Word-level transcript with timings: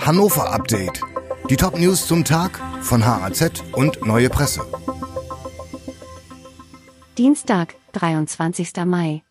Hannover 0.00 0.50
Update. 0.50 1.02
Die 1.50 1.56
Top-News 1.56 2.06
zum 2.06 2.24
Tag 2.24 2.58
von 2.80 3.04
HAZ 3.04 3.62
und 3.72 4.04
Neue 4.06 4.30
Presse. 4.30 4.62
Dienstag, 7.18 7.74
23. 7.92 8.72
Mai. 8.86 9.22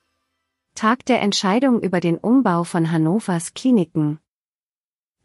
Tag 0.76 1.06
der 1.06 1.22
Entscheidung 1.22 1.82
über 1.82 2.00
den 2.00 2.18
Umbau 2.18 2.64
von 2.64 2.92
Hannovers 2.92 3.54
Kliniken. 3.56 4.20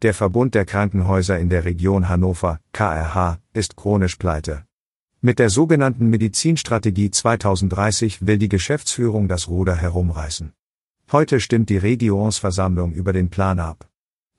Der 0.01 0.15
Verbund 0.15 0.55
der 0.55 0.65
Krankenhäuser 0.65 1.37
in 1.39 1.49
der 1.49 1.63
Region 1.63 2.09
Hannover, 2.09 2.59
KRH, 2.73 3.37
ist 3.53 3.75
chronisch 3.75 4.15
pleite. 4.15 4.65
Mit 5.21 5.37
der 5.37 5.49
sogenannten 5.49 6.09
Medizinstrategie 6.09 7.11
2030 7.11 8.25
will 8.25 8.39
die 8.39 8.49
Geschäftsführung 8.49 9.27
das 9.27 9.47
Ruder 9.47 9.75
herumreißen. 9.75 10.53
Heute 11.11 11.39
stimmt 11.39 11.69
die 11.69 11.77
Regionsversammlung 11.77 12.93
über 12.93 13.13
den 13.13 13.29
Plan 13.29 13.59
ab. 13.59 13.87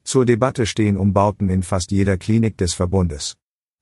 Zur 0.07 0.25
Debatte 0.25 0.67
stehen 0.67 0.97
Umbauten 0.97 1.51
in 1.51 1.65
fast 1.65 1.91
jeder 1.91 2.17
Klinik 2.17 2.57
des 2.57 2.75
Verbundes. 2.75 3.37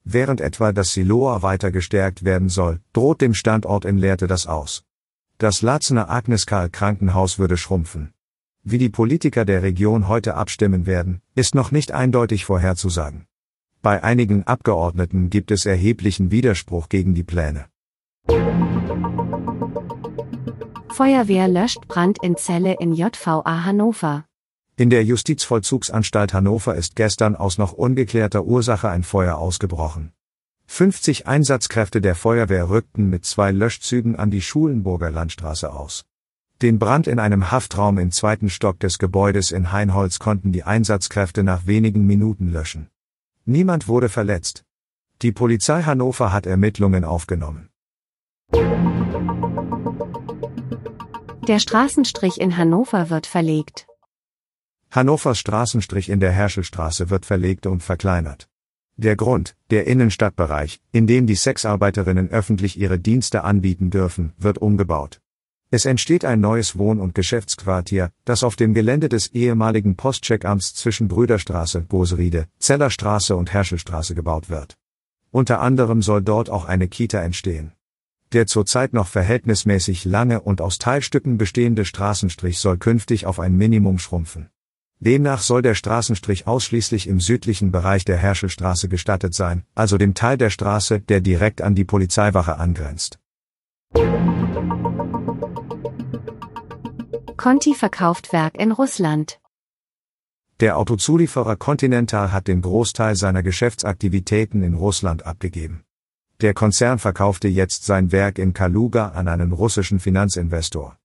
Während 0.05 0.41
etwa 0.41 0.73
das 0.73 0.95
Siloa 0.95 1.43
weiter 1.43 1.71
gestärkt 1.71 2.25
werden 2.25 2.49
soll, 2.49 2.81
droht 2.95 3.21
dem 3.21 3.35
Standort 3.35 3.85
in 3.85 3.99
Lehrte 3.99 4.27
das 4.27 4.47
aus. 4.47 4.85
Das 5.37 5.61
Latzener 5.61 6.09
Agnes 6.09 6.47
Karl 6.47 6.71
Krankenhaus 6.71 7.39
würde 7.39 7.59
schrumpfen. 7.59 8.15
Wie 8.63 8.79
die 8.79 8.89
Politiker 8.89 9.45
der 9.45 9.63
Region 9.63 10.09
heute 10.09 10.35
abstimmen 10.35 10.87
werden, 10.87 11.21
ist 11.35 11.55
noch 11.55 11.71
nicht 11.73 11.93
eindeutig 11.93 12.47
vorherzusagen. 12.47 13.27
Bei 13.83 14.03
einigen 14.03 14.45
Abgeordneten 14.45 15.29
gibt 15.29 15.51
es 15.51 15.67
erheblichen 15.67 16.31
Widerspruch 16.31 16.89
gegen 16.89 17.15
die 17.15 17.25
Pläne. 17.25 17.67
Feuerwehr 20.89 21.49
löscht 21.49 21.87
Brand 21.87 22.23
in 22.23 22.39
Zelle 22.39 22.77
in 22.81 22.95
JVA 22.95 23.65
Hannover. 23.67 24.25
In 24.77 24.91
der 24.91 25.05
Justizvollzugsanstalt 25.05 26.35
Hannover 26.35 26.75
ist 26.75 26.97
gestern 26.97 27.37
aus 27.37 27.59
noch 27.59 27.73
ungeklärter 27.73 28.45
Ursache 28.45 28.89
ein 28.89 29.05
Feuer 29.05 29.37
ausgebrochen. 29.37 30.13
50 30.67 31.29
Einsatzkräfte 31.29 32.01
der 32.01 32.17
Feuerwehr 32.17 32.69
rückten 32.69 33.09
mit 33.09 33.25
zwei 33.25 33.53
Löschzügen 33.53 34.17
an 34.17 34.33
die 34.33 34.41
Schulenburger 34.41 35.13
Landstraße 35.13 35.73
aus. 35.73 36.05
Den 36.61 36.81
Brand 36.81 37.07
in 37.07 37.21
einem 37.21 37.53
Haftraum 37.53 37.99
im 37.99 38.11
zweiten 38.11 38.51
Stock 38.51 38.81
des 38.81 38.99
Gebäudes 38.99 39.53
in 39.53 39.71
Heinholz 39.71 40.19
konnten 40.19 40.51
die 40.51 40.65
Einsatzkräfte 40.65 41.45
nach 41.45 41.67
wenigen 41.67 42.05
Minuten 42.05 42.51
löschen. 42.51 42.89
Niemand 43.45 43.87
wurde 43.87 44.09
verletzt. 44.09 44.65
Die 45.23 45.31
Polizei 45.31 45.85
Hannover 45.85 46.33
hat 46.33 46.47
Ermittlungen 46.47 47.05
aufgenommen. 47.05 47.69
Der 51.47 51.61
Straßenstrich 51.61 52.41
in 52.41 52.57
Hannover 52.57 53.11
wird 53.11 53.29
verlegt. 53.29 53.87
Hannovers 54.95 55.41
Straßenstrich 55.41 56.09
in 56.09 56.21
der 56.21 56.31
Herschelstraße 56.31 57.11
wird 57.11 57.27
verlegt 57.27 57.67
und 57.67 57.83
verkleinert. 57.83 58.49
Der 58.97 59.17
Grund, 59.17 59.57
der 59.71 59.89
Innenstadtbereich, 59.89 60.81
in 60.93 61.09
dem 61.09 61.27
die 61.27 61.35
Sexarbeiterinnen 61.35 62.29
öffentlich 62.31 62.79
ihre 62.79 63.01
Dienste 63.01 63.43
anbieten 63.43 63.91
dürfen, 63.91 64.35
wird 64.39 64.59
umgebaut. 64.59 65.21
Es 65.73 65.85
entsteht 65.85 66.25
ein 66.25 66.41
neues 66.41 66.79
Wohn- 66.79 67.01
und 67.01 67.17
Geschäftsquartier, 67.17 68.13
das 68.25 68.45
auf 68.45 68.55
dem 68.55 68.73
Gelände 68.73 69.09
des 69.09 69.33
ehemaligen 69.33 69.97
Postcheckamts 69.97 70.75
zwischen 70.75 71.09
Brüderstraße, 71.09 71.81
Boseriede, 71.81 72.47
Zellerstraße 72.61 73.35
und 73.35 73.53
Herschelstraße 73.53 74.15
gebaut 74.15 74.49
wird. 74.49 74.77
Unter 75.33 75.61
anderem 75.61 76.03
soll 76.03 76.23
dort 76.23 76.51
auch 76.51 76.67
eine 76.67 76.87
Kita 76.87 77.21
entstehen. 77.21 77.73
Der 78.33 78.47
zurzeit 78.47 78.93
noch 78.93 79.09
verhältnismäßig 79.09 80.05
lange 80.05 80.41
und 80.41 80.61
aus 80.61 80.79
Teilstücken 80.79 81.37
bestehende 81.37 81.85
Straßenstrich 81.85 82.61
soll 82.61 82.79
künftig 82.79 83.27
auf 83.27 83.41
ein 83.41 83.57
Minimum 83.57 83.99
schrumpfen. 83.99 84.51
Demnach 85.05 85.43
soll 85.43 85.61
der 85.61 85.75
Straßenstrich 85.75 86.47
ausschließlich 86.47 87.09
im 87.09 87.21
südlichen 87.21 87.71
Bereich 87.71 88.07
der 88.07 88.17
Herschelstraße 88.17 88.89
gestattet 88.89 89.35
sein, 89.35 89.65
also 89.75 89.99
dem 89.99 90.15
Teil 90.15 90.39
der 90.39 90.49
Straße, 90.49 91.01
der 91.01 91.21
direkt 91.21 91.61
an 91.61 91.75
die 91.75 91.85
Polizeiwache 91.85 92.57
angrenzt. 92.57 93.19
Conti 97.37 97.75
verkauft 97.75 98.33
Werk 98.33 98.59
in 98.59 98.73
Russland. 98.73 99.41
Der 100.61 100.79
Autozulieferer 100.79 101.57
Continental 101.57 102.33
hat 102.33 102.49
den 102.49 102.63
Großteil 102.63 103.15
seiner 103.17 103.43
Geschäftsaktivitäten 103.43 104.63
in 104.63 104.73
Russland 104.73 105.27
abgegeben. 105.27 105.85
Der 106.41 106.55
Konzern 106.55 106.99
verkaufte 106.99 107.49
jetzt 107.49 107.85
sein 107.85 108.11
Werk 108.11 108.39
in 108.39 108.55
Kaluga 108.55 109.09
an 109.09 109.29
einen 109.29 109.53
russischen 109.53 110.01
Finanzinvestor. 110.01 110.97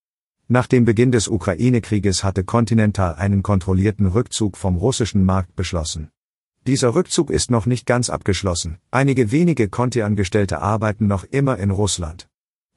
Nach 0.51 0.65
dem 0.65 0.83
Beginn 0.83 1.11
des 1.11 1.27
Ukraine-Krieges 1.27 2.23
hatte 2.23 2.43
Continental 2.43 3.13
einen 3.13 3.43
kontrollierten 3.43 4.07
Rückzug 4.07 4.57
vom 4.57 4.77
russischen 4.77 5.23
Markt 5.23 5.55
beschlossen. 5.55 6.09
Dieser 6.65 6.95
Rückzug 6.95 7.29
ist 7.29 7.51
noch 7.51 7.67
nicht 7.67 7.85
ganz 7.85 8.09
abgeschlossen, 8.09 8.79
einige 8.89 9.31
wenige 9.31 9.69
Conti-Angestellte 9.69 10.59
arbeiten 10.59 11.05
noch 11.05 11.23
immer 11.23 11.59
in 11.59 11.69
Russland. 11.69 12.27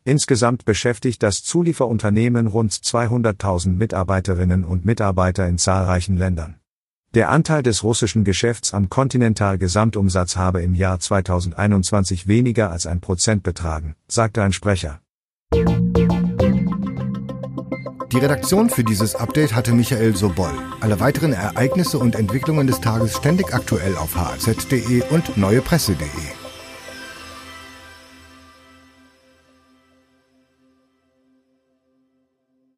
Insgesamt 0.04 0.66
beschäftigt 0.66 1.22
das 1.22 1.44
Zulieferunternehmen 1.44 2.46
rund 2.46 2.72
200.000 2.72 3.70
Mitarbeiterinnen 3.70 4.64
und 4.64 4.84
Mitarbeiter 4.84 5.48
in 5.48 5.56
zahlreichen 5.56 6.18
Ländern. 6.18 6.56
Der 7.14 7.30
Anteil 7.30 7.62
des 7.62 7.82
russischen 7.82 8.24
Geschäfts 8.24 8.74
am 8.74 8.90
Kontinental-Gesamtumsatz 8.90 10.36
habe 10.36 10.60
im 10.60 10.74
Jahr 10.74 11.00
2021 11.00 12.26
weniger 12.26 12.70
als 12.70 12.84
ein 12.86 13.00
Prozent 13.00 13.42
betragen, 13.42 13.96
sagte 14.08 14.42
ein 14.42 14.52
Sprecher. 14.52 15.01
Die 18.12 18.18
Redaktion 18.18 18.68
für 18.68 18.84
dieses 18.84 19.14
Update 19.14 19.54
hatte 19.54 19.72
Michael 19.72 20.14
Sobol. 20.14 20.52
Alle 20.80 21.00
weiteren 21.00 21.32
Ereignisse 21.32 21.98
und 21.98 22.14
Entwicklungen 22.14 22.66
des 22.66 22.78
Tages 22.78 23.16
ständig 23.16 23.54
aktuell 23.54 23.96
auf 23.96 24.14
hz.de 24.14 25.02
und 25.08 25.38
neuepresse.de. 25.38 26.41